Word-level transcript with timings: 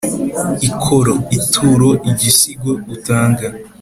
ikoro: 0.67 1.13
ituro 1.37 1.89
igisigo 2.09 2.71
utanga 2.93 3.45